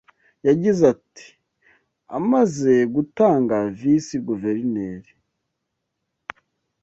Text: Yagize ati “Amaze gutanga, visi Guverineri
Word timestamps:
Yagize 0.47 0.81
ati 0.93 1.27
“Amaze 2.17 2.73
gutanga, 2.95 3.55
visi 3.79 4.15
Guverineri 4.27 5.11